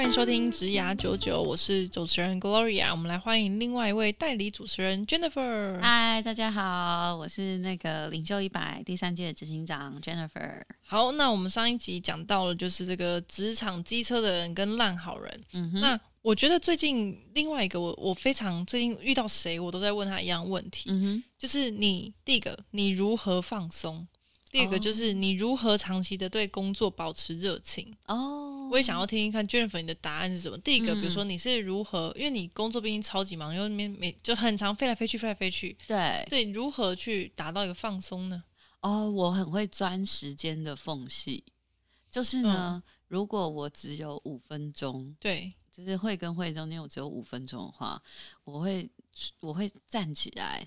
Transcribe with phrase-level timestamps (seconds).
[0.00, 2.90] 欢迎收听职涯九九，我是主持人 Gloria。
[2.90, 5.78] 我们来欢迎另外一位代理主持人 Jennifer。
[5.78, 10.62] 嗨，大家好，我是那个领袖一百第三届执行长 Jennifer。
[10.86, 15.44] 好，那我们上一集讲到了，就是这个职场机车的人跟烂好人。
[15.52, 20.88] 嗯哼，那我觉得最近另外一个我我非常最近遇到谁，我都在问他一样问题。
[20.88, 24.08] 嗯哼，就是你第一个，你如何放松？
[24.50, 30.58] 第二个就是你如何长期的对工作保持热情哦，我也想要听一看 Jennifer 你的答案是什么。
[30.58, 35.78] 第一个，比如说你是如何，因为你工作毕竟超级忙，因为每每就很长飞来飞去，飞来飞去。
[35.86, 38.42] 对对，如何去达到一个放松呢？
[38.80, 41.44] 哦，我很会钻时间的缝隙，
[42.10, 48.02] 就是呢，如果我只有五分钟，对，就是会跟会中间我只有五分钟的话，
[48.42, 48.90] 我会
[49.38, 50.66] 我会站起来。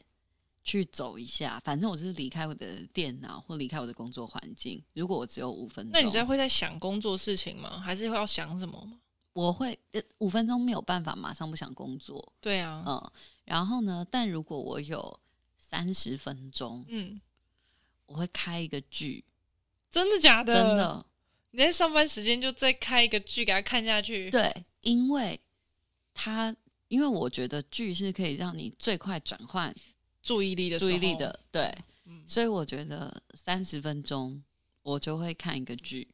[0.64, 4.82] 去走一下，反正我就是离开我的电脑或离开我的工作环境。
[4.94, 7.80] 如果我只有五分钟，那你在会在想工作事情吗？
[7.80, 9.00] 还是会要想什么吗？
[9.34, 12.34] 我会呃五分钟没有办法马上不想工作。
[12.40, 13.12] 对啊，嗯，
[13.46, 14.06] 然后呢？
[14.10, 15.20] 但如果我有
[15.58, 17.20] 三十分钟，嗯，
[18.06, 19.26] 我会开一个剧。
[19.90, 20.54] 真的假的？
[20.54, 21.06] 真的。
[21.52, 24.30] 你在上班时间就再开一个剧给他看下去？
[24.30, 25.40] 对，因为
[26.14, 26.56] 他
[26.88, 29.74] 因为我觉得剧是可以让你最快转换。
[30.24, 34.42] 注意力的注意力的对，嗯、所以我觉得三十分钟
[34.82, 36.08] 我就会看一个剧。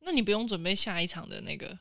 [0.00, 1.78] 那你不用准备下一场的那个？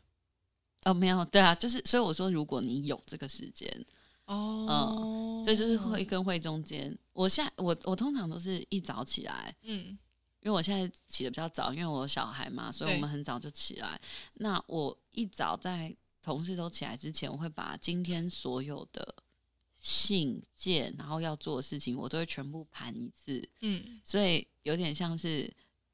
[0.83, 3.85] 哦，没有，对啊，就是所以我说，如果你有这个时间，
[4.25, 9.97] 哦，嗯，这就是会跟会中间，我现在我我通常都是一早起来，嗯，
[10.41, 13.99] 因为我现在起的比较早，因为我有小孩嘛，所以我们很早就起来。
[14.33, 19.15] 那我一早在同事都起来之前，我会把今天所有的。
[19.87, 23.47] 信件，然后要做的事情，我都会全部盘一次。
[23.61, 25.47] 嗯，所以有点像是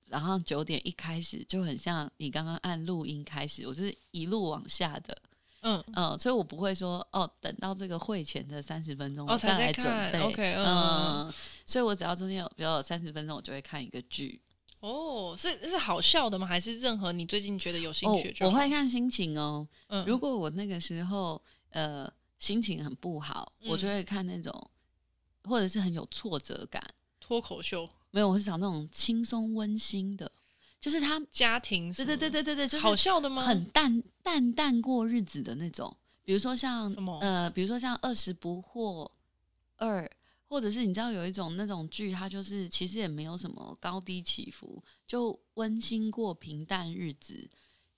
[0.09, 5.21] 早上九点一开始，就很像你刚刚按录音开始，我就是一路往下的。
[5.63, 10.19] 嗯嗯，所以我不会说哦，等到这个会前的三十分钟我再来准备。
[10.21, 11.33] OK，嗯，嗯，
[11.65, 14.39] 所以我只要中间有比如有三十分钟，我就会看一个剧。
[14.79, 16.47] 哦，是是好笑的吗？
[16.47, 18.29] 还是任何你最近觉得有兴趣？
[18.39, 19.67] 哦，我会看心情哦。
[19.87, 21.41] 嗯，如果我那个时候
[21.71, 22.09] 呃。
[22.41, 24.51] 心情很不好，嗯、我就会看那种，
[25.43, 26.83] 或者是很有挫折感。
[27.19, 27.87] 脱口秀。
[28.09, 30.29] 没有，我是找那种轻松温馨的，
[30.81, 33.43] 就是他家庭，对对对对对对，就是好笑的吗？
[33.43, 37.19] 很淡淡淡过日子的那种，比如说像什么？
[37.19, 39.07] 呃，比如说像二十不惑
[39.77, 40.09] 二，
[40.47, 47.47] 或者是你知道有一种那种剧，它就是其实也没有什么高低起伏，就温馨过平淡日子，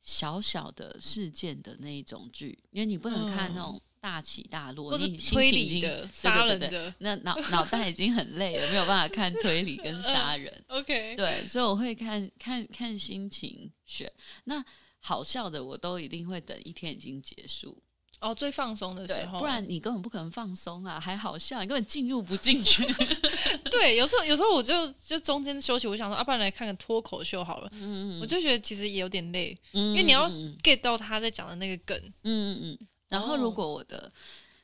[0.01, 3.81] 小小的事件的那一种剧，因为你不能看那种。
[4.03, 10.53] 大起大落，你推理的、杀人的，那脑脑袋已经很累了，没有办法看推理跟杀人。
[10.67, 14.11] OK，对，所以我会看看看心情选。
[14.43, 14.61] 那
[14.99, 17.81] 好笑的，我都一定会等一天已经结束。
[18.19, 22.85] 哦，最放松的时候，不然你根本不可能放松啊，还好笑，你根本进入不进去。
[23.71, 27.69] 对，有时候有时候我就就中间休息，我想说，啊，不然来看个脱口秀好了。
[27.71, 30.27] 嗯嗯，我就觉得其实也有点累，嗯，因为你要
[30.61, 31.97] get 到他在讲的那个梗。
[32.23, 32.87] 嗯嗯嗯。
[33.13, 34.11] 然后，如果我的，oh.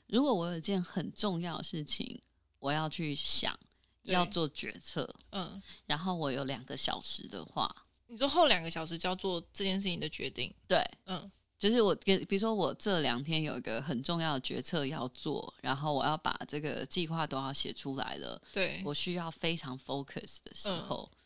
[0.07, 2.19] 如果我有一件很重要的事情，
[2.57, 3.57] 我要去想，
[4.03, 7.73] 要做决策，嗯，然后我有两个小时的话，
[8.07, 21.17] 你说后两个小时就要做这件事情的决定，对，嗯，就是我跟，比如说我这两天有一个很重要的决策要做，然后我要把这个计划都要写出来了，对，我需要非常 focus 的时候，嗯，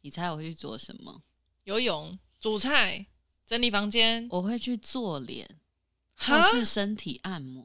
[0.00, 1.22] 你猜我会去做什么？
[1.62, 3.06] 游泳、煮菜、
[3.46, 5.48] 整理房间，我会去做脸。
[6.16, 7.64] 或是身体按摩，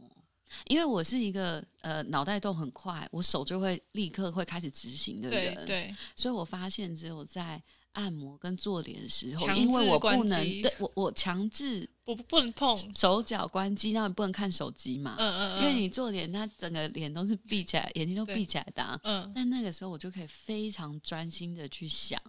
[0.67, 7.61] 因为我是一个呃脑袋动很快，我手就会立刻会开始执行的人，对，对，所以我发现只有在
[7.93, 12.77] 按摩跟做脸的时候，因为我不能对我我强制不不能碰。
[12.93, 22.21] 手脚关机，那你不能看手机嘛，嗯嗯，嗯，因为你做脸，它整个脸都是闭起来，眼睛都闭起来的，啊，嗯，但那个时候我就可以非常专心的去想，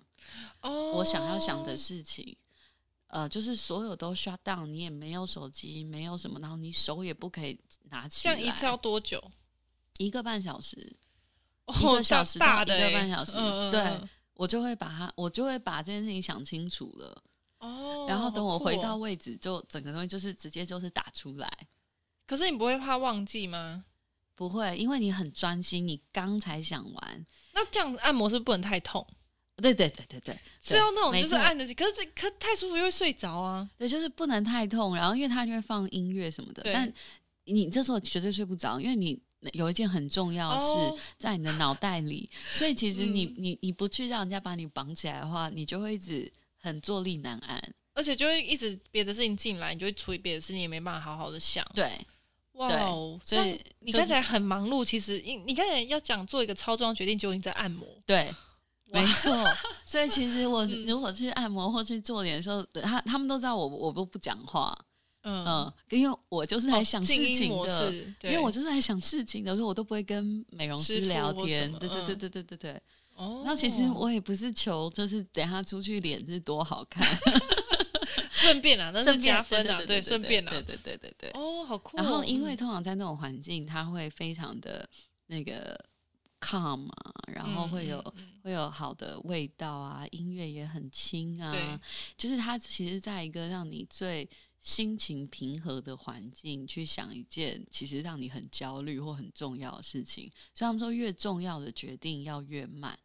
[0.63, 2.37] 哦，我想要想的事情。
[3.13, 7.61] 呃，就是所有都 shut down，你也没有手机，没有什么，然后你手也不可以
[7.91, 8.35] 拿起来。
[8.35, 9.23] 这样一次要多久？
[9.99, 10.97] 一个半小时，
[11.67, 13.33] 哦、一个小时大的一个半小时。
[13.37, 14.01] 嗯、对，
[14.33, 17.23] 我就会把它，我就会把这件事情想清楚了。
[17.59, 21.49] 哦，然后等我回到位置，就整个东西就是直接就是打出来。
[22.27, 23.85] 可是你不会怕忘记吗？
[24.35, 27.27] 不会，因为你很专心，你刚才想完。
[27.53, 29.07] 那这样子按摩是不能太痛。
[29.63, 33.69] 对对对对对，是要那种就是按的，可是这可太舒服又会睡着啊。
[33.79, 36.93] 对，就是不能太痛，然后因为它就会放音乐什么的，但
[37.45, 39.19] 你这时候绝对睡不着，因为你
[39.53, 47.63] 有一件很重要的事在你的脑袋里， 所以其实你你你不去让人家把你绑起来的话，你就会一直很坐立难安，
[47.95, 51.65] 而且就会一直别的事情进来，你就会处理别的事情，也没办法好好的想。
[51.75, 51.91] 对。
[52.57, 53.19] 哇哦！
[53.25, 57.89] 所以你看起来很忙碌，其实你你看起来要讲做一个超重要决定，结果你在按摩。
[58.05, 58.31] 对，
[58.93, 59.33] 没错。
[59.87, 64.77] 所以其实我如果去按摩或去做脸的时候，他他们都知道我我都不讲话。
[65.25, 67.93] 嗯嗯，因为我就是来想事情的，
[68.23, 71.73] 因为我就是来想事情的所以，我都不会跟美容师聊天。
[71.79, 72.83] 对对对对对对对。
[73.15, 73.43] 哦。
[73.45, 77.07] 那其实我也不是求，就是等下出去脸是多好看。
[78.33, 81.31] 顺便啊，那是加分啊，对，顺便啊，对对对对对。
[81.35, 81.97] 哦，好酷。
[81.97, 84.85] 然后，因为通常在那种环境，他会非常的
[85.27, 85.79] 那个
[86.43, 88.03] calm 啊，然后会有
[88.43, 91.53] 会有好的味道啊，音乐也很轻啊。
[91.53, 91.79] 对，
[92.17, 94.29] 就是它其实在一个让你最
[94.59, 100.31] 心情平和的环境去想一件其实让你很焦虑或很重要的事情。
[100.55, 102.99] 所以他们说，越重要的决定要越慢。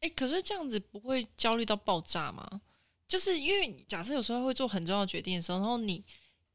[0.00, 2.60] 哎，可是这样子不会焦虑到爆炸吗？
[3.06, 6.02] 就是因为假设有时候会做很重要的决定的时候，然后你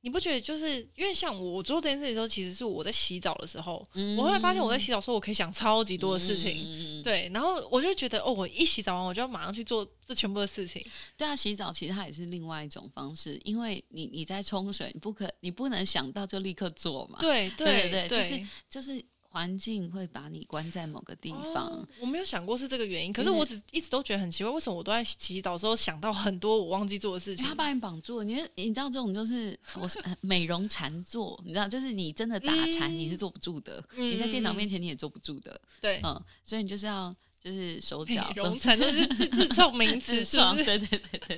[0.02, 10.86] 你不觉得就是因为像我做这件事情的时候，其实是我在洗澡的时候，嗯、我后来发现我在洗澡的时候，我可以想超级多的事情，嗯、对，然后我就觉得哦，我一洗澡完，我就要马上去做这全部的事情。
[11.18, 19.06] 对啊，洗澡其实它也是另外一种方式，因为你你在冲水，你不可你不能想到就立刻做嘛，对对对，对，就是就是。
[19.32, 23.14] 环境会把你关在某个地方，哦，我没有想过是这个原因。
[23.14, 27.46] 可是我只一直都觉得很奇怪，为什么我都在洗澡的时候想到很多我忘记做的事情？
[27.46, 35.62] 他把你绑住了，你你知道这种就是我是美容禅坐，你知道，就是你真的打禅，你是坐不住的，嗯、你在电脑面前你也坐不住的。
[35.80, 37.16] 对，嗯，所以你就是要。
[37.42, 40.66] 就是手脚，容才都是自自创名词，是不是？
[40.66, 41.38] 对对对对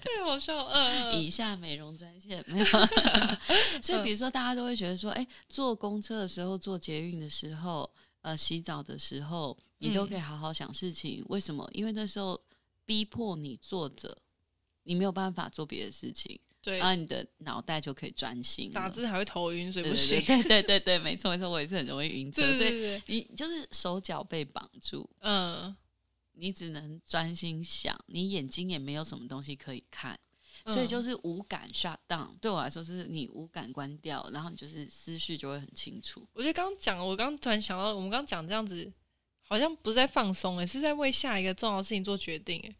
[0.00, 0.64] 太好笑。
[0.68, 2.64] 嗯，以下美容专线没有。
[3.82, 7.88] 所以比如说，大家都会觉得说，哎，坐公车的时候，坐捷运的时候，
[8.22, 11.22] 呃，洗澡的时候，你都可以好好想事情。
[11.28, 11.68] 为什么？
[11.74, 12.40] 因为那时候
[12.86, 14.16] 逼迫你坐着，
[14.84, 16.40] 你没有办法做别的事情。
[16.62, 20.22] 对，然后你的脑袋就可以专心，打字还会头晕，所以不行。
[20.22, 25.74] 对 对对对对，没错没错，我也是很容易晕车，所以你就是手脚被绑住，嗯，
[26.34, 30.16] 你只能专心想，你眼睛也没有什么东西可以看，
[30.66, 32.28] 所以就是无感 shut down。
[32.40, 36.24] 对我来说，是你无感关掉，然后你就是思绪就会很清楚。
[36.32, 38.92] 我觉得刚刚讲，我刚刚突然想到，我们刚刚讲这样子，
[39.42, 42.76] 好像不是在放松，哎，是在为下一个重要的事情做决定，哎。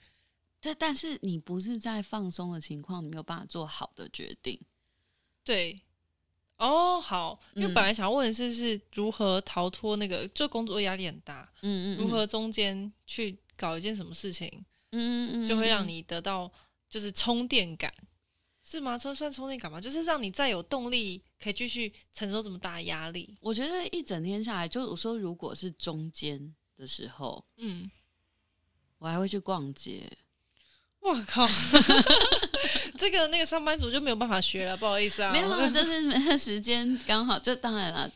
[0.63, 4.59] 对，但是你不是在放松的情况，你没有办法做好的决定。
[5.43, 5.83] 对，
[6.57, 14.49] 哦，好，因为本来想问的是，是如何逃脱那个，就工作压力很大，嗯，嗯嗯，如何中间去搞一件什么事情，
[14.93, 16.49] 嗯嗯嗯，就会让你得到
[16.89, 17.93] 就是充电感，
[18.63, 18.97] 是吗？
[18.97, 19.81] 这算充电感吗？
[19.81, 23.37] 就是让你再有动力，可以继续承受这么大的压力。
[23.41, 27.91] 我觉得一整天下来，就我说，如果是中间的时候，嗯，
[28.99, 30.09] 我还会去逛街。
[31.03, 31.47] 我靠，
[32.97, 35.33] 这个那个上班族就没有办法学了，不好意思啊。
[35.33, 37.37] 没有，就是时间刚好。
[37.39, 38.11] 就当然了，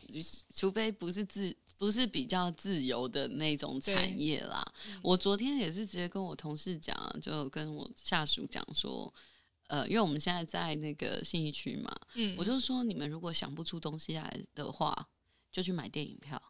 [0.55, 4.65] 除非不是自不是比较自由的那种产业啦。
[5.01, 9.13] 我昨天也是直接跟我同事讲，就跟我下属讲说，
[9.67, 15.07] 呃，因为我们现在在那个信义区嘛，嗯，我就说你们如果想不出东西来的话，
[15.51, 16.41] 就去买电影票，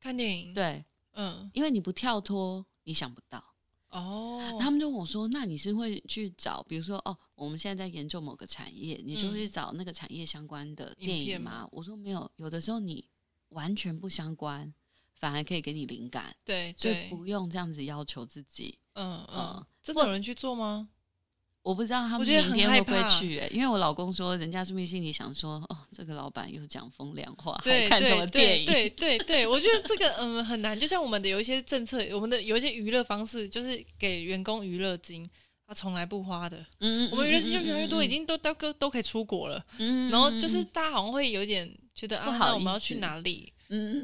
[0.00, 0.54] 看电影。
[0.54, 0.84] 对，
[1.14, 3.53] 嗯，因为你不跳脱，你想不到。
[3.94, 4.60] 哦，oh.
[4.60, 13.08] 他们就问我说：“那你是会去找，比如说，哦，我们现在在研究某个产业，你就会找那个产业相关的电影吗？”嗯、我说：“没有，有的时候你
[13.50, 14.74] 完全不相关，
[15.14, 16.34] 反而可以给你灵感。
[16.44, 18.76] 对”对，所以不用这样子要求自己。
[18.94, 20.88] 嗯嗯，嗯真的有人去做吗？
[21.64, 28.66] 我不知道他们明天会不会去、欸，因为我老公说，人家是不是心里想说，哦，这个老板又讲风凉话，对还看什么电影？
[28.66, 30.78] 对对对，我觉得这个嗯很难。
[30.78, 35.26] 就像我们的有一些政策，我们的有一些娱乐方式，就是给员工娱乐金，
[35.66, 36.62] 他从来不花的。
[36.80, 39.64] 嗯，我们娱乐金就越来越多，已经都都都都可以出国了。
[39.78, 43.50] 嗯，然后就是大家好像会有点觉得啊，那我们要去哪里？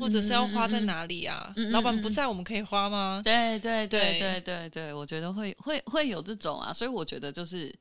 [0.00, 1.52] 或者是要花在哪里啊？
[1.56, 3.20] 嗯、老板不在，我们可以花吗？
[3.24, 7.74] 对对对对对对，我觉得会会会有这种啊，所以我觉得就是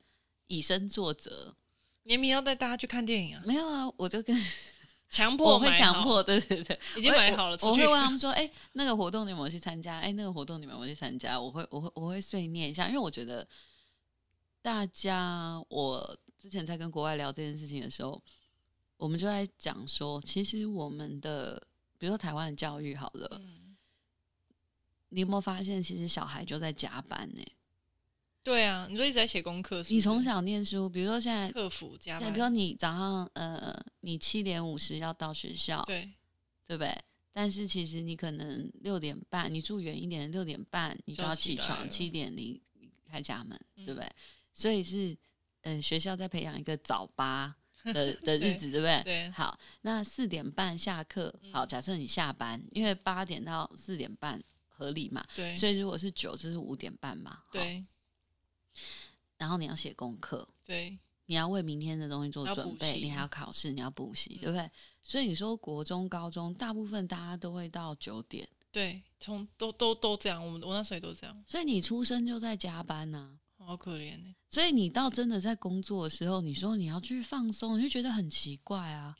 [0.46, 1.54] 以身作则。
[2.02, 3.42] 明明要带大家去看电影啊？
[3.44, 4.36] 没有啊，我就跟
[5.10, 7.58] 强迫，我会强迫，对对对，已经买好了。
[7.62, 9.96] 我会问他们说：“哎、欸，那个活动你有没有去参加？
[9.96, 13.46] 哎、欸，那个活动你们有没有去参加？”我会我会我会碎念一下，因为我觉得
[14.62, 18.20] 大家，我之前在跟国外聊这件事情的时候，
[18.96, 21.62] 我们就在讲说，其实我们的。
[22.00, 23.76] 比如说台湾的教育好了，嗯、
[25.10, 27.46] 你有没有发现，其实小孩就在加班呢？
[28.42, 36.10] 对啊，你说一直在写功课，你从小念书，比如说现在客服加班，比如说你早上呃，你七点五十要到学校，对，
[36.66, 36.98] 对不对？
[37.32, 42.58] 但是其实你可能六点半，你住远一点，六点半你就要起床，七点离
[43.06, 44.10] 开家门，嗯、对不对？
[44.54, 45.14] 所以是
[45.60, 47.54] 呃，学校在培养一个早八
[47.92, 49.02] 的的日子，对，不对？
[49.04, 49.30] 对。
[49.30, 55.56] 好，那四点半下课，好，假设你下班，因为八点到四点半合理嘛，对。
[55.56, 57.84] 所以如果是九，就是五点半嘛，对。
[59.36, 64.70] 然后你要写功课，对，你要为明天的东西做准备，你还要考试，你要补习，嗯、对不对？
[65.02, 71.44] 所以你说国中、高中，大部分大家都会到九点，对，从都都都这样，我们我那时候也都这样。
[71.46, 74.34] 所以你出生就在加班呐、啊，好可怜呢。
[74.48, 79.16] 所以你到真的在工作的时候，你说你要去放松，你就觉得很奇怪啊。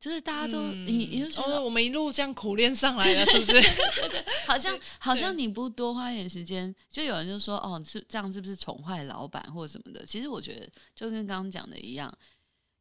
[0.00, 3.62] 就是大家都、嗯、你你就说、哦，我们一路这样苦练上来的， 是不是？
[4.46, 10.04] 好像好像你不多花一点时间，就有人就说哦，是这样是不是宠坏老板或者什么的？
[10.04, 12.12] 其实我觉得就跟刚刚讲的一样，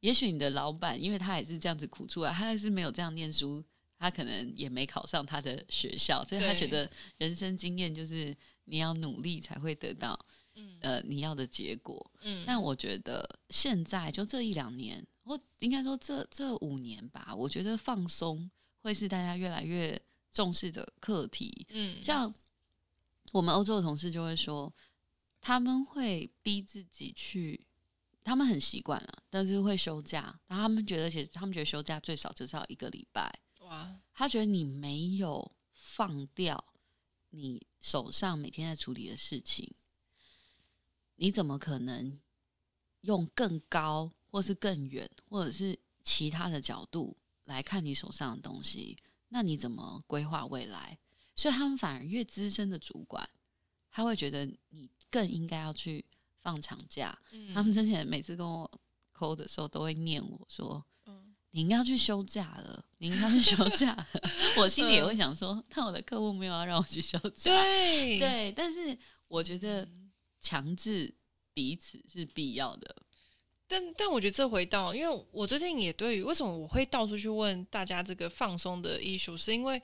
[0.02, 3.64] 也许你的老板因为他也是这样子苦出来，他还是没有这样念书，
[3.98, 8.36] 他可能也没考上他的学校，所以他觉得人生经验就是
[8.66, 10.20] 你要努力才会得到
[10.82, 12.12] 呃你要的结果。
[12.22, 15.06] 嗯，那我觉得现在就这一两年。
[15.26, 19.98] 或应该说这这五年吧，我觉得放松会是大家越来越
[20.34, 21.66] 重视的课题。
[21.70, 22.34] 嗯，像
[23.32, 24.70] 我们欧洲的同事就会说，
[25.40, 27.66] 他们会逼自己去，
[28.22, 30.38] 他们很习惯了，但是会休假。
[30.46, 33.34] 然后他们觉得，其实他们觉得休假最少至少一个礼拜。
[33.62, 36.62] 哇，他觉得你没有放掉
[37.30, 39.74] 你手上每天在处理的事情，
[41.24, 42.20] 你怎么可能
[43.02, 44.12] 用更高？
[44.30, 47.16] 或是更远，或者是其他的角度
[47.46, 48.98] 来看你手上的东西，
[49.30, 51.00] 那你怎么规划未来？
[51.34, 53.30] 所以他们反而越资深的主管，
[53.90, 56.04] 他会觉得你更应该要去
[56.42, 57.18] 放长假。
[57.32, 58.70] 嗯、他们之前每次跟我
[59.16, 64.08] call 的时候，都会念我说：“嗯、你应该要去休假了，你应该要去休假了。
[64.58, 67.52] ”我心里也会想说：“但我的客户没有要让我去休假。
[67.52, 69.88] 对”对对，但是我觉得
[70.44, 71.12] 强制
[71.54, 72.96] 彼此是必要的。
[73.66, 79.82] 但但我觉得这回到，因为我最近也对于为什么我会到处去问大家这个放松的 issue，是因为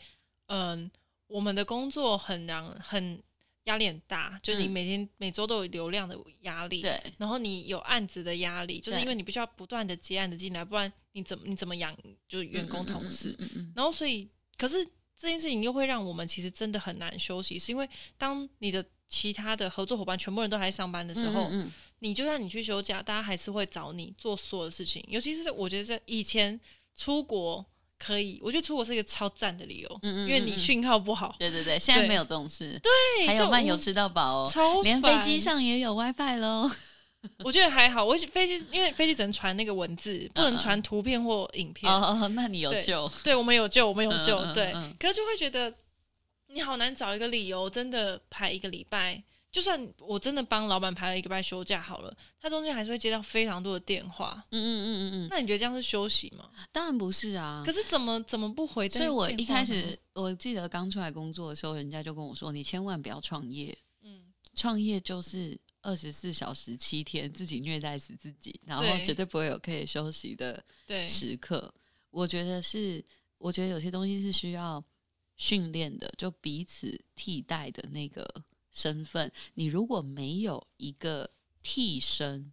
[0.48, 0.92] 嗯，
[1.28, 3.20] 我们的工作很难很
[3.64, 11.98] 压力很大，就是你每天、嗯、每周都有流量的压力，对，然后你有案子的压力，就是因为你必须要不断的接案子进来，不然你怎么你怎么养
[12.28, 13.36] 就是员工同事，
[13.74, 14.86] 然后所以可是
[15.18, 18.86] 这件事情又会让我们其实真的很难休息，是因为当你的。
[19.10, 25.04] 其他的合作伙伴全部人都还在上班的时候，嗯嗯，你就算你去休假，大家还是会找你做所有的事情。
[25.08, 26.58] 尤其是我觉得在以前
[26.96, 27.66] 出国
[27.98, 31.36] 可以，我觉得出国是一个超赞的理由，因为你讯号不好。
[31.40, 32.80] 对对对，现在没有这种事。
[32.84, 36.70] 对，还有漫游吃到饱哦，超连飞机上也有 WiFi 喽。
[37.44, 41.92] 我觉得还好，我飞机因为飞机只能传那个文字，不能传图片或影片。
[41.92, 43.12] 哦哦，那你有救？
[43.24, 44.40] 对，我们有救，我们有救。
[44.54, 45.74] 对，可是就会觉得。
[46.52, 49.24] 你好难找一个理由，真的排一个礼拜。
[49.52, 54.44] 就算我真的帮老板排了一个礼拜休假好了，他中间还是会接到非常多的电话。
[54.52, 55.28] 嗯嗯嗯嗯嗯。
[55.28, 56.52] 那你觉得这样是休息吗？
[56.72, 57.64] 当然不是啊。
[57.66, 58.88] 可是怎么怎么不回？
[58.90, 63.76] 所以我一开始我记得刚出来工作的时候，人家就跟我说：“你千万不要创业。”
[64.06, 64.26] 嗯。
[64.54, 70.64] 创业就是二十四小时七天自己虐待死自己，然后绝对不会有可以休息的
[71.08, 71.74] 时刻。
[72.12, 73.04] 我觉得是，
[73.40, 74.84] 我觉得有些东西是需要。
[75.40, 81.32] 训练的就彼此替代的那个身份，你如果没有一个
[81.64, 82.52] 替身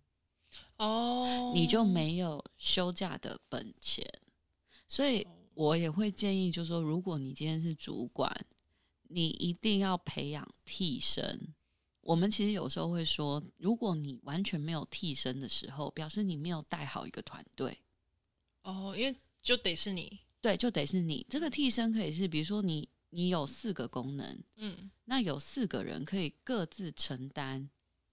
[0.78, 4.08] 哦，你就没有休假的本钱。
[4.88, 8.32] 所以我也会建议，就是说，如果你今天是主管，
[9.08, 11.54] 你一定要培养替身。
[12.02, 17.76] 我们其实有时候会说，如果你完全没有替身的时候，表示你没有带好一个团队
[18.62, 20.20] 哦，因为就得是你。
[20.46, 27.68] 对，就得是你这个替身可以是，比如说你你有四个功能，嗯，那有四个人可以各自承担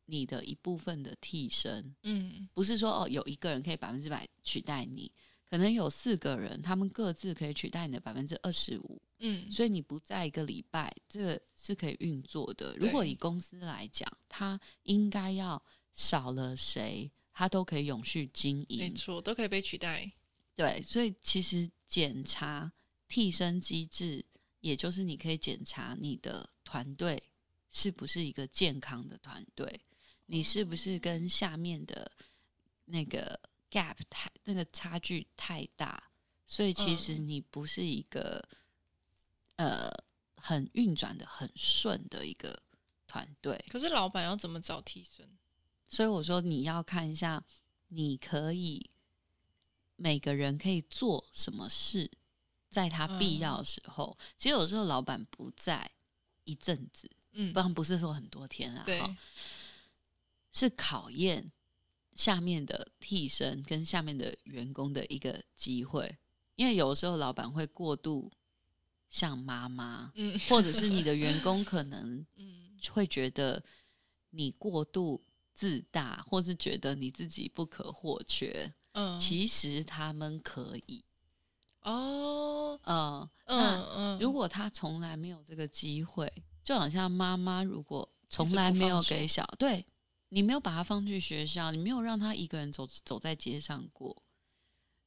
[0.08, 5.12] 你的一部分的替身，嗯，不是说哦有一个人可以百分之百取代你，
[5.48, 12.76] 可能有四个人他们各自可以取代你的百分之二十五，嗯，所以你不在一个礼拜，这个是可以运作的。
[12.78, 15.64] 如果以公司来讲，它应该要
[15.94, 20.12] 少了谁，它都可以永续经营，没错，都可以被取代。
[20.56, 22.74] 对，所以其实检查
[23.08, 24.26] 替身机制，
[24.62, 27.22] 也就是你可以检查你的团队
[27.70, 29.80] 是不是一个健康的团队，
[30.26, 32.12] 你是不是跟下面的
[32.86, 36.10] 那个 gap 太那个差距太大，
[36.48, 38.44] 所以其实你不是一个
[39.58, 39.92] 呃
[40.36, 42.60] 很运转的很顺的一个
[43.06, 43.64] 团队。
[43.70, 45.30] 可是老板要怎么找替身？
[45.88, 47.46] 所以我说你要看一下，
[47.90, 48.90] 你可以
[50.04, 52.12] 每个人可以做什么事，
[52.70, 54.18] 在他必要的时候。
[54.20, 55.90] 嗯、其实有时候老板不在
[56.44, 59.02] 一阵子，嗯，不然不是说很多天啊，对，
[60.52, 61.50] 是考验
[62.16, 66.18] 下面的替身跟下面的员工的一个机会。
[66.58, 68.30] 因为有时候老板会过度
[69.10, 72.26] 像妈妈，嗯，或者是你的员工可能
[72.92, 73.64] 会觉得
[74.32, 75.24] 你过度。
[75.56, 81.04] 自大，或是觉得你自己不可或缺，嗯，其实他们可以
[81.82, 84.20] 哦，嗯嗯嗯。
[84.20, 86.32] 如果他从来没有这个机会，
[86.64, 89.86] 就好像妈妈如果从来没有给小，对，
[90.30, 94.16] 你没有把他放去学校，你没有让他一个人走走在街上过。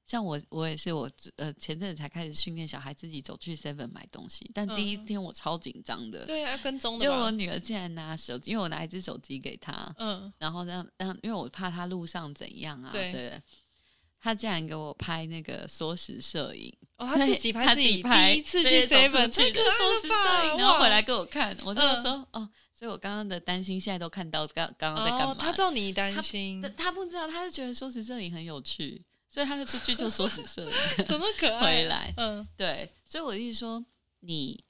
[0.05, 6.25] 像我，我也是我呃前阵子才开始训练小孩自己走去 Seven 买东西，但第一天我超紧张的。
[6.26, 7.00] 对啊，跟踪的。
[7.00, 13.43] 就我女儿竟然拿手机，因为我拿一只手机给她，嗯，然后让让，因为我怕她路上怎样啊，对。
[14.26, 25.37] 她竟然给我拍那个缩时摄影，哦，她自己拍自己拍，第一次去 Seven 去的缩时摄影，然后回来给我看，我就说哦，所以我刚刚的担心现在都看到刚刚刚在干嘛？
[25.38, 29.04] 他知道你担心，他不知道，他是觉得缩时摄影很有趣。
[29.28, 30.73] 所以他就出去就缩时摄影，
[31.04, 31.61] 怎么可爱？
[31.61, 32.90] 回来，嗯，对。
[33.04, 33.85] 所以我的意思说，
[34.21, 34.64] 你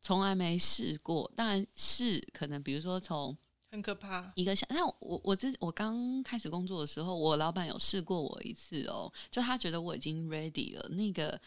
[0.00, 3.36] 从来没试过，当然是可能，比如说从
[3.72, 11.40] 很可怕一个像，像我我之我刚开始工作的时候，我老板有试过我一次哦，就他觉得我已经 ready 了，那个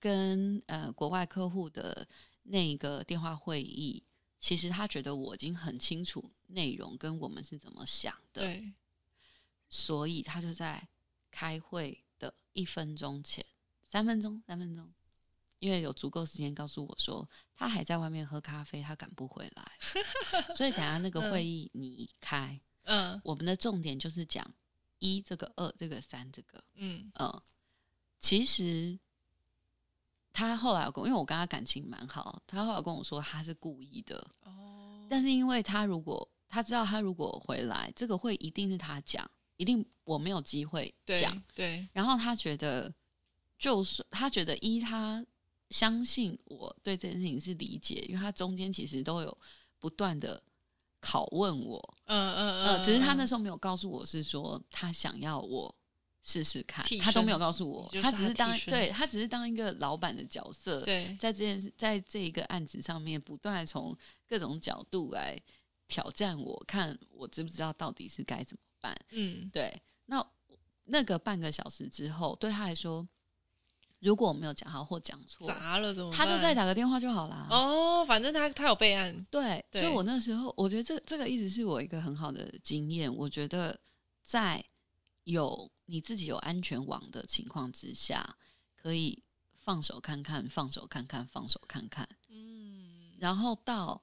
[0.00, 2.06] 跟呃国外客户的
[2.44, 4.02] 那个电话会议，
[4.38, 8.72] 其实他觉得我已经很清楚内容跟我们是怎么想的，对，
[9.68, 10.88] 所以他就在。
[11.34, 13.42] 开会的一分钟前，
[13.86, 14.92] 三分钟，三分钟，
[15.62, 19.72] 因为有足够时间告诉我说他还在外面喝咖啡，他赶不回来，
[20.56, 24.44] 所以等下那个会议你开，嗯，我们的重点就是讲
[24.98, 27.12] 一这个二这个三这个，嗯。
[27.14, 27.42] 嗯，
[28.18, 28.98] 其实
[30.32, 39.30] 他后来跟我，因为我跟他感情蛮好，他后来跟我说他是故意的，哦，但是因为他如果他知道他如果回来，这个会一定是他讲。
[39.58, 41.86] 一定我没有机会讲，对。
[41.92, 42.92] 然后他觉得，
[43.56, 45.24] 就是他觉得一他
[45.72, 49.38] 相信我对这件事情是理解，因为他中间其实都有
[49.80, 50.40] 不断的
[51.00, 55.74] 拷问我，嗯嗯嗯，只是他那时候没有告诉我是说他想要我
[56.22, 63.96] 试试看，他都没有告诉我，他只是当对他只是当一个老板的角色，对，在这件事在这一个案子上面不断从
[64.28, 65.36] 各种角度来
[65.88, 68.96] 挑战我，看我知不知道到底是该怎么办。
[69.10, 70.24] 嗯，对，那
[70.84, 73.06] 那个半个小时之后，对他来说，
[74.02, 76.18] 如果我没有讲好或讲错，砸了怎么办？
[76.18, 77.46] 他就再打个电话就好了。
[77.50, 79.14] 哦，反正他他有备案。
[79.30, 83.14] 对，对，所以我那时候我觉得这这个一直是我一个很好的经验。
[83.14, 83.78] 我觉得
[84.22, 84.62] 在
[85.24, 88.36] 有你自己有安全网的情况之下，
[88.74, 89.22] 可以
[89.60, 92.08] 放手看看，放手看看，放手看看。
[92.28, 94.02] 嗯，然后到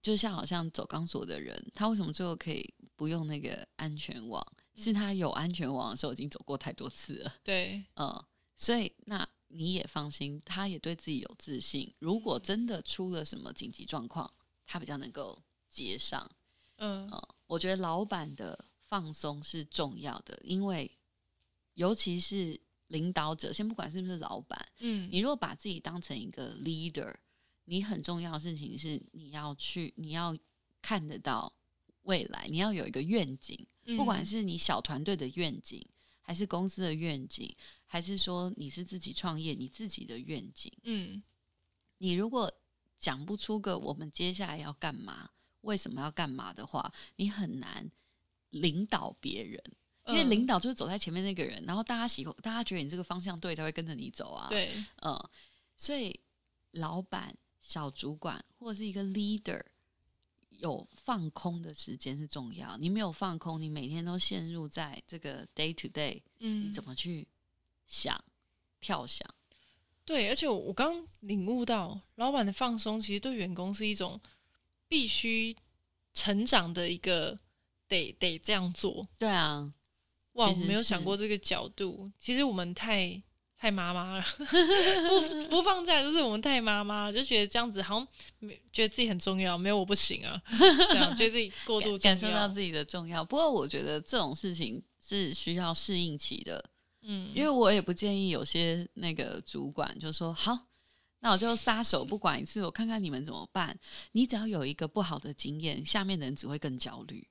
[0.00, 2.72] 就像好像走钢索的人，他为什么最后可以？
[2.96, 4.40] 不用那个安全网，
[4.76, 7.34] 是他有安全网的时候已经走过太多次了。
[7.42, 8.24] 对，嗯，
[8.56, 11.92] 所以那你也放心，他也对自己有自信。
[11.98, 14.32] 如果真的出了什么紧急状况，
[14.66, 16.28] 他比较能够接上。
[16.76, 20.90] 嗯，嗯，我觉得老板的放松是重要的，因为
[21.74, 27.14] 尤其是领导者，先不管是不是老板，嗯，你如果把自己当成一个 leader，
[27.64, 30.36] 你很重要的事情是你要去，你要
[30.80, 31.52] 看得到。
[32.04, 35.82] 未来你要有一个愿景，不管是你小团队的愿景，
[36.26, 41.22] 还是公司的愿景，还是说你是自己创业你自己的愿景，嗯，
[41.98, 42.50] 你如果
[42.98, 47.88] 讲不出个我们接下来要干嘛，为什么要干嘛的话，你很难
[48.50, 49.62] 领导别人，
[50.06, 54.70] 因为领导就是走在前面那个人，然后大家喜欢，大家觉得你这个方向对，才会跟着你走啊，对，
[55.02, 55.30] 嗯，
[55.76, 56.18] 所以
[56.70, 59.62] 老板、小主管或者是一个 leader。
[60.64, 62.76] 有放空的时间是重要。
[62.78, 67.26] 你没有放空，你每天都陷入在这个 day to day，嗯，你怎么去
[67.86, 68.18] 想、
[68.80, 69.28] 跳想？
[70.04, 74.20] 对，而且我刚领悟到，老板的放松其实对员工是一种
[74.88, 75.54] 必须
[76.14, 77.38] 成长的一个
[77.86, 79.06] 得得这样做。
[79.18, 79.72] 对啊，
[80.32, 82.10] 哇，我没有想过这个角度。
[82.18, 83.22] 其实我们太。
[83.64, 84.24] 太妈妈了，
[85.08, 88.06] 不不放假就是我们太妈妈，就觉得这样子好像
[88.70, 90.38] 觉得自己很重要，没有我不行啊，
[90.90, 93.24] 这样觉得自己过度感受到自己的重要。
[93.24, 96.62] 不过我觉得这种事情是需要适应期的，
[97.04, 100.66] 嗯，因为我也不建议有些那个主管就说好，
[101.20, 103.74] 那我就撒手不管一次，我看看你们怎么办。
[104.12, 107.26] 你只要有一个不好的经验，下面的人只会更焦虑。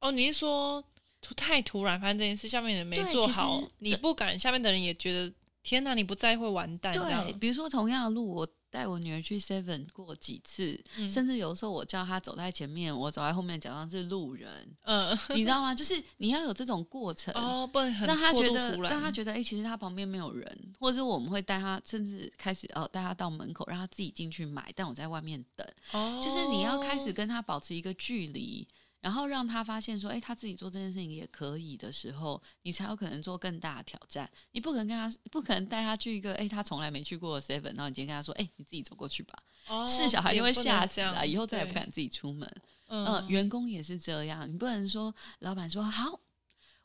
[0.00, 0.84] 哦，你是说
[1.32, 5.32] 太突然发生这件事，下面的人没做好，你不敢，下面的人也觉得
[5.62, 6.92] 天哪，你不在会完蛋。
[6.92, 8.48] 对，比如说同样的路，我。
[8.74, 14.68] 带我女儿去 Seven 过几次，嗯、甚至有时候我叫她走在前面，我走在后面，假装是路人。
[14.82, 15.72] 嗯，你知道吗？
[15.72, 25.64] 就是你要有这种过程哦，不能很让她觉得，让她觉得，哎、欸，其实她旁边没有人，或者是我们会带她，甚至开始哦，带她到门口，让她自己进去买，但我在外面等。
[25.92, 28.66] 哦，就是你要开始跟她保持一个距离。
[29.04, 34.26] 然后让他发现说，哎，他自己做这件事情也可以的时候，你才有可能做更大的挑战。
[34.52, 39.38] 你不可能跟他，不可能带他去一个，哎，他从来没去过的 seven，然后你今天跟他说，哎，你自己走过去吧。
[39.68, 42.50] 哦，是小孩又会吓死啊，以后再也不敢自己出门。
[42.86, 46.18] 嗯，呃，员工也是这样，你不能说老板说好，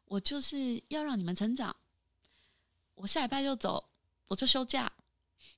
[0.03, 1.73] 我就是要让你们成长，
[2.95, 3.81] 我下礼拜就走，
[4.27, 4.91] 我就休假。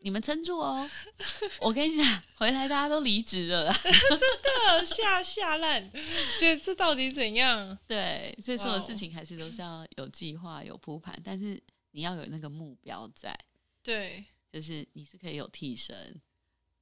[0.03, 0.89] 你们撑住哦！
[1.61, 5.91] 我跟你讲，回来大家都离职了， 真的吓吓烂，
[6.39, 7.77] 觉得这到底怎样？
[7.87, 11.61] 对，所以说的事情还是都是要有计划、有铺盘，但是
[11.91, 13.37] 你要有那个目标在。
[13.83, 16.19] 对，就是你是可以有替身，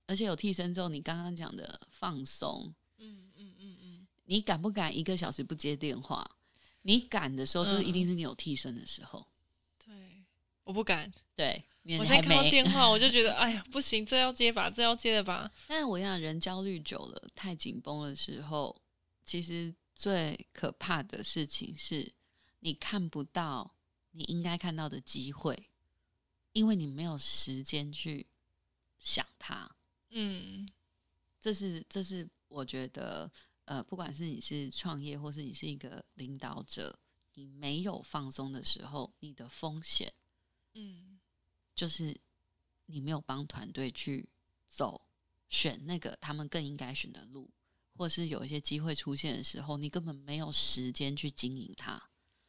[0.06, 6.26] 而且有替身之后，你刚刚讲的放松，嗯嗯嗯嗯，你敢不敢一个小时不接电话？
[6.84, 9.28] 你敢的时候，就是一定是你有替身的时候。
[9.86, 9.94] 对，
[10.64, 11.12] 我不敢。
[11.36, 11.62] 对。
[11.98, 15.52] 我现在看到电话，我就觉得，哎呀，不行，这要接吧，这要接的吧。
[15.68, 18.80] 但我想，人焦虑久了，太紧绷的时候，
[19.24, 22.12] 其实最可怕的事情是，
[22.60, 23.76] 你看不到
[24.12, 25.70] 你应该看到的机会，
[26.52, 28.28] 因为你没有时间去
[29.00, 29.70] 想它。
[30.10, 30.70] 嗯，
[31.40, 33.32] 这是这是我觉得，
[33.66, 37.00] 呃，不管是你是创业，或是你是一个领导者，
[37.36, 40.12] 你没有放松的时候，你的风险，
[40.74, 41.19] 嗯。
[41.80, 42.14] 就是
[42.88, 44.28] 你没有帮团队去
[44.68, 45.00] 走，
[45.48, 47.50] 选那个他们更应该选的路，
[47.96, 51.94] 或是有一些机会出现的时候，你根本没有时间去经营它。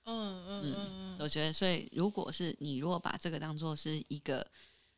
[0.02, 4.44] 嗯嗯嗯，我觉得，所以如果是你，如果把这个当做是一个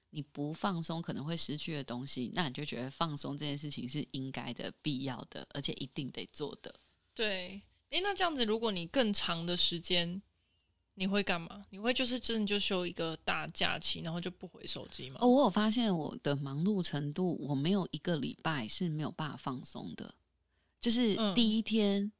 [0.08, 6.74] 你不放松可能会失去的东西，那你就觉得放松这件事情是应该的、必要的，而且一定得做的。
[7.12, 10.22] 对，诶，那这样子，如果你更长的时间。
[10.94, 11.64] 你会干嘛？
[11.70, 15.18] 你会就是真的就休一个大假期，然后就不回手机吗？
[15.20, 20.14] 哦，我有发现我的忙碌程度，我没有一个礼拜是没有办法放松的。
[20.80, 22.12] 就是第一天，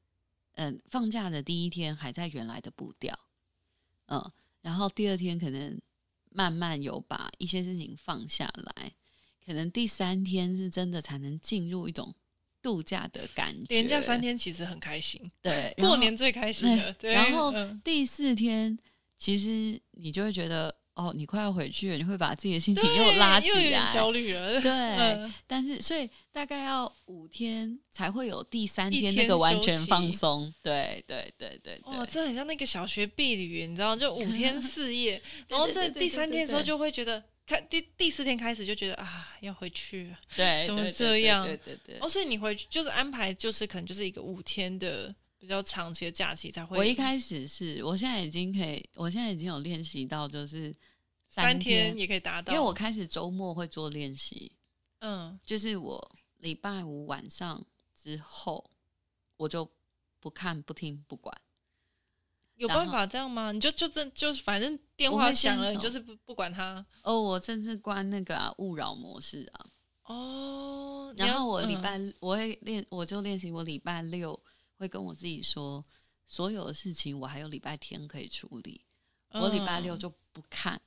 [0.53, 3.17] 嗯、呃，放假的第一天还在原来的步调，
[4.07, 5.79] 嗯、呃，然后第二天可能
[6.31, 8.93] 慢慢有把一些事情放下来，
[9.45, 12.15] 可能第三天是真的才能进入一种。
[12.63, 16.91] 度假的感觉，连假三天其实很开心，对， 过年最开心的。
[16.93, 18.75] 对，然后第四天，
[19.19, 24.61] 其实你就会觉得，哦，你快要回去了，你会把自己的心情又拉起来，焦虑了。
[24.61, 30.51] 对， 嗯、但是所以大概要五天才会有第三天那个完全放松。
[30.61, 37.21] 对对对对，对，哇，这很像那个小学毕旅，你知道，就五天 四夜，然后在第三天的时候就会觉得。
[37.45, 41.45] 开第第四天开始就觉得啊，要回去了，对， 怎么这样？
[41.45, 41.99] 对对对。
[41.99, 46.77] 哦，所以你回去就是安排，就是可能就是一个五天的比较长期的假期才会。
[46.77, 50.73] 我一开始是我现在已经可以，我现在已经有练习到就是
[51.27, 54.55] 三天，三天也可以达到，因为我开始周末会做练习，
[54.99, 57.61] 嗯，就是我礼拜五晚上
[57.93, 58.71] 之后
[59.35, 59.69] 我就
[60.21, 61.35] 不看不听不管。
[62.63, 63.51] 有办法这样吗？
[63.51, 66.85] 你就就这就是反正电话响了，你就是不不管它。
[67.03, 69.65] 哦，我甚至关那个啊勿扰模式啊。
[70.05, 74.37] 哦，然后我礼拜、嗯、我会练，我就练习我礼拜六
[74.77, 75.83] 会跟我自己说，
[76.27, 78.81] 所有的事情我还有礼拜天可以处理，
[79.29, 80.79] 嗯、我礼拜六就不看，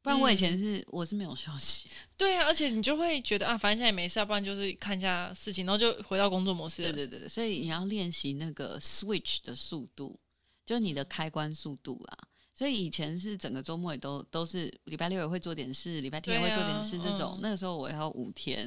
[0.00, 1.88] 不然我以前是、嗯、我是没有休息。
[2.16, 6.82] 对啊，而且你就会觉得啊，反正现在也没事，不然就是看一下事情，然后就回到工作模式。
[6.84, 10.16] 对对对，所以你要练习那个 switch 的速度。
[10.66, 12.18] 就是你的开关速度啦，
[12.52, 17.34] 所以以前是整个周末也都都是礼拜六也会做点事，礼拜天也会做点事这种。
[17.34, 18.66] 啊嗯、那个时候我要五天，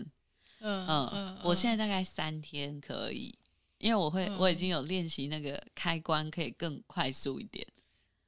[0.61, 3.37] 嗯嗯，嗯，我现在大概三天可以，
[3.77, 7.67] 因为我会、嗯、我已经有练习那个开关可以更快速一点。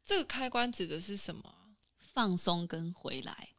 [0.03, 1.43] 这个开关指的是什么？
[2.13, 3.49] 放松跟回来。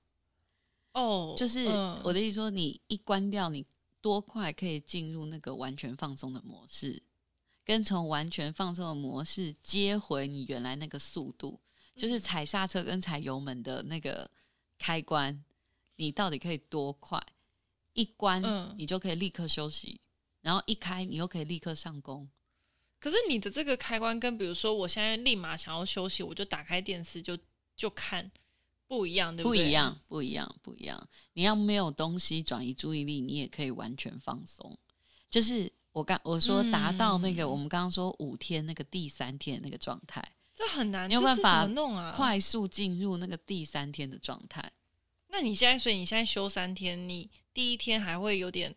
[0.93, 1.67] 哦，就是
[2.05, 3.65] 我的意思说，你一关掉，你
[4.03, 7.03] 多快可以进入那个完全放松的模式？
[7.65, 11.61] 跟从完全放松的模式接回你原来那个速度，
[11.97, 14.31] 就是踩刹车跟踩油门的那个
[14.79, 15.45] 开关，
[15.97, 17.21] 你到底可以多快？
[17.95, 18.43] 一关
[18.79, 20.01] 你就可以立刻休息，
[20.41, 22.29] 然后一开你又可以立刻上工。
[22.99, 27.37] 可是你的这个开关跟比如说我现在立马想要休息，我就打开电视就
[27.77, 28.31] 就看，
[28.87, 29.59] 不一样，对不对？
[29.59, 31.09] 不一样，不一样，不一样。
[31.35, 34.75] 你要没有东西转移注意力，你也可以完全放松。
[35.29, 40.23] 就是我刚我说达到那个，嗯、我们刚刚说五天那个第三天那个状态，
[40.55, 42.13] 这很难，你有办法弄啊？
[42.15, 44.73] 快速进入那个第三天的状态。
[45.29, 48.75] 那你现在，所以你现在休三天，你第一天还会有点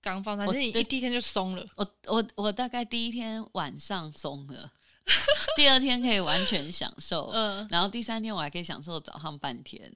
[0.00, 1.66] 刚放，但是你第一天就松了。
[1.76, 4.72] 我我我大概第一天晚上松了，
[5.56, 9.92] 第二天可以完全享受， 嗯，然后第三天我还可以享受早上半天。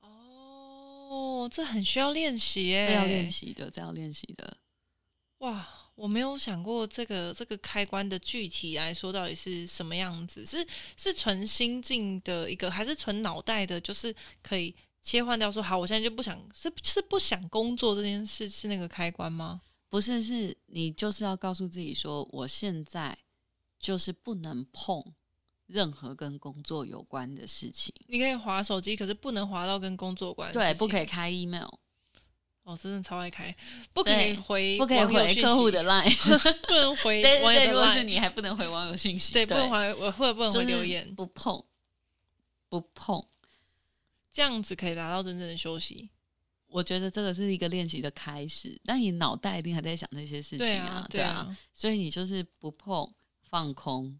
[0.00, 4.56] 哦，这很需要练习耶，这要练习的，这要练习的。
[5.40, 13.80] 哇，我没有想过这个这个开关的具体来说到底是什么样子，是是纯心境的一个，还是纯脑袋的？
[13.80, 14.74] 就是可以。
[15.02, 19.58] 切换掉说好，我现在就不想是是不想工作这件事是那个开关吗？
[19.88, 23.16] 不是，是你就是要告诉自己说，我现在
[23.78, 25.02] 就是不能碰
[25.66, 27.94] 任何跟工作有关的事情。
[28.08, 30.52] 你可以划手机，可是不能划到跟工作有关。
[30.52, 31.70] 对，不可以开 email。
[32.70, 33.54] 哦，真的超爱开，
[33.92, 36.08] 不可以回，不可以回客户的 line，
[36.68, 37.72] 不能回网友的 line。
[37.72, 41.64] 如果是你还不能回网友信息，对，不能回，我或者不能回留言，不碰，
[42.68, 43.24] 不碰。
[44.32, 46.08] 这样子可以达到真正的休息，
[46.68, 48.80] 我觉得这个是一个练习的开始。
[48.84, 54.16] 但你脑袋一定还在想那些事情啊，对啊，所以你就是不碰，放空。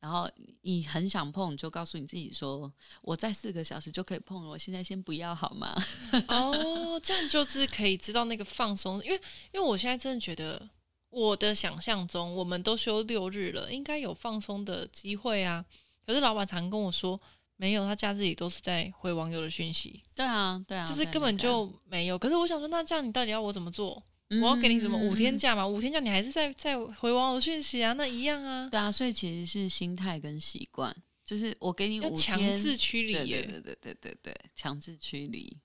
[0.00, 0.28] 然后
[0.62, 5.74] 你很想碰，你就告诉你自己说：“我在四个小时就可以碰了，我现在先不要好吗？”
[6.28, 8.94] 哦，这样就是可以知道那个放松。
[9.04, 9.16] 因为，
[9.52, 10.68] 因为我现在真的觉得，
[11.10, 15.64] 我的想象中，我们都休六日了，应该有放松的机会啊。
[16.06, 17.20] 可是老板常跟我说。
[17.56, 20.02] 没有，他假日里都是在回网友的讯息。
[20.14, 22.18] 对啊，对啊，就是根本就没有。
[22.18, 24.02] 可是我想说，那这样你到底要我怎么做？
[24.30, 25.66] 嗯、我要给你什么五天假嘛？
[25.66, 27.92] 五天假你还是在在回网友讯息啊？
[27.92, 28.68] 那一样啊。
[28.70, 35.56] 对啊，所以其实是心态跟习惯，就是我给你五天强制驱离，对对对对对对，强制驱离。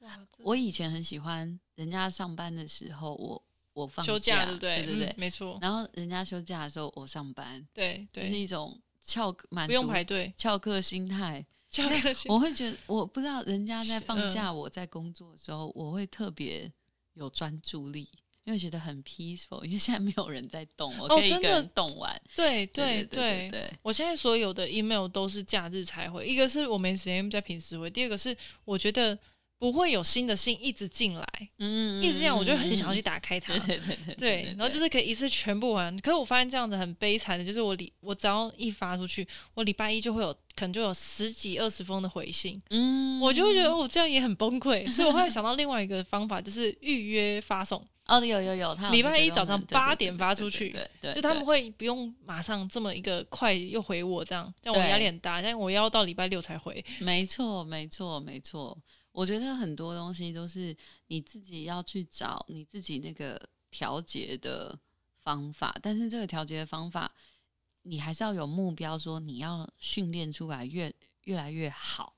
[0.00, 4.76] 哇，我以前很喜欢人家上班的时候，我我放假，休假对不对？
[4.78, 5.58] 对对对，嗯、没错。
[5.60, 8.80] 然后人家休假的时候，我上班，对对，就是一种。
[9.06, 11.44] 翘满不用排队，翘课心态。
[11.68, 16.72] 翘课心态，我会觉得，我不知道人家在放假，我在工作的时候，我会特别
[17.14, 18.08] 有专注力，
[18.44, 19.64] 因为觉得很 peaceful。
[19.64, 22.20] 因为现在没有人在动，我可以一个人动完。
[22.36, 29.18] 对对对对，我现在所有的 email 都是假日才回，一个是我没时间在平时回，第二个是我觉得。
[29.64, 31.26] 不会有新的信一直进来，
[31.58, 35.98] 嗯，一直这样，我就很想要去打开它， 对对对对，然后就是可以一次全部完。
[36.00, 47.82] 可是我发现这样子很悲惨的，就是我礼我只要一发出去，我礼拜一就会有可能就有十几二十封的回信，嗯，我就会觉得哦，这样也很崩溃， 所以我后来想到另外一个方法，就是预约发送。
[48.06, 56.84] 哦，有有有，他礼拜一早上八点发出去，对，就他们会不用马上这么一个快又回我这样，这样我压力很大，但我要到礼拜六才回。
[56.98, 58.76] 没错，没错，没错。
[59.14, 64.76] 我觉得很多东西都是你自己要去找你自己那个调节的
[65.22, 67.14] 方法，但是这个调节的方法，
[67.82, 72.16] 你还是要有目标，说你要训练出来越越来越好。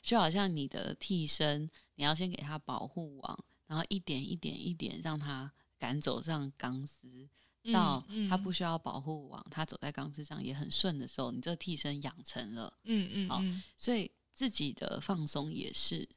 [0.00, 7.28] 就好像你的替身，你要先给他保护网，然后一点一点一点让他赶走上钢丝，
[7.72, 13.42] 到他不需要保护网，他走在钢丝上也很顺的时候，你这个替身养成了，嗯嗯，好，
[13.76, 16.08] 所以自己的放松也是。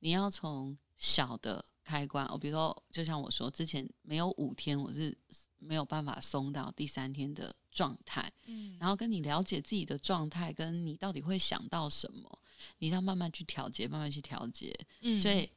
[0.00, 5.16] 你要从小的开关，我比如说，就像我说，之前没有五天，我是
[5.58, 8.30] 没有办法松到第三天的状态。
[8.46, 12.38] 嗯，然后跟你了解自己的状态，跟你到底会想到什么，
[12.78, 14.74] 你要慢慢去调节，慢慢去调节。
[15.00, 15.48] 嗯，所以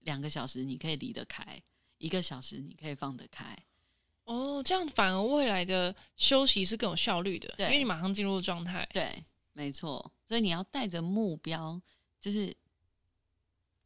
[0.00, 1.60] 两个小时你可以离得开，
[1.98, 3.56] 一个小时你可以放得开。
[4.24, 8.88] 哦，这样反而未来的休息是更有效率的，对，因为你马上进入状态。
[8.92, 10.12] 对，没错。
[10.28, 11.80] 所以你要带着目标，
[12.20, 12.56] 就是。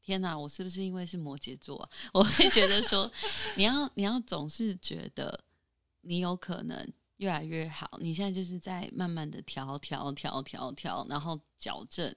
[0.06, 1.90] 天哪，我是不是因为是摩羯座啊？
[2.14, 3.10] 我会觉得说，
[3.56, 5.44] 你要你要总是觉得
[6.02, 7.98] 你有可能越来越好。
[8.00, 12.14] 你现在就是在慢慢的调调调调调，然后矫正，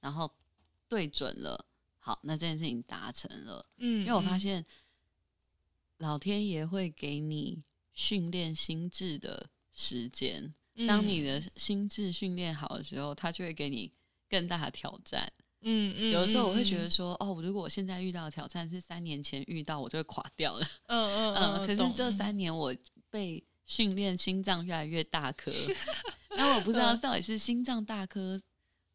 [0.00, 0.30] 然后
[0.86, 1.64] 对准了。
[1.98, 3.64] 好，那这件事情达成了。
[3.78, 4.62] 嗯，因为我发现
[5.96, 7.62] 老天爷会给你
[7.94, 10.52] 训练心智的时间。
[10.86, 13.90] 当你的心智训练好的时候，他就会给你
[14.28, 15.32] 更大的挑战。
[15.64, 20.66] 嗯嗯，有的时候我会觉得说，嗯、哦，如果我现在遇到的挑战是三年前遇到，我就会垮掉了。
[20.86, 21.66] 嗯 嗯嗯。
[21.66, 22.74] 可是这三年我
[23.10, 25.50] 被训练心脏越来越大颗，
[26.36, 28.38] 那我不知道到底是心脏大颗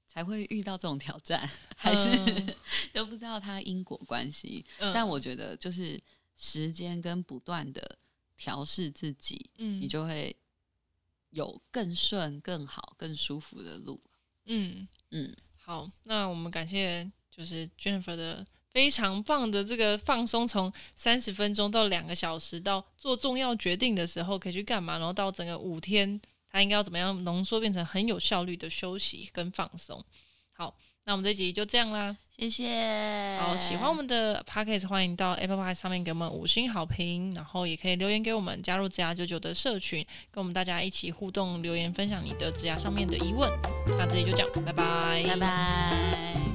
[0.08, 2.10] 才会遇到这种挑战，还是
[2.94, 4.64] 都不知道它因果关系。
[4.78, 6.00] 嗯、但我觉得就是
[6.36, 7.98] 时间跟不断的
[8.38, 10.36] 调试自己，嗯，你就会
[11.32, 14.00] 有更顺、更好、更舒服的路。
[14.46, 15.36] 嗯嗯。
[15.70, 30.04] 好，那我们感谢就是 Jennifer 的非常棒的这个放松，从三十分钟到两个小时，到做重要决定的时候可以去干嘛，然后到整个五天，他应该要怎么样浓缩变成很有效率的休息跟放松。
[30.54, 33.38] 好，那我们这集就这样啦，谢谢。
[33.38, 43.52] 好，喜欢我们的 Podcast，欢迎到 Apple Podcast 上面给我们五星好评，然后也可以留言给我们，加入职涯九九的社群，跟我们大家一起互动留言，分享你的指甲上面的疑问。
[43.98, 46.49] 那这里就这样，拜拜，拜拜。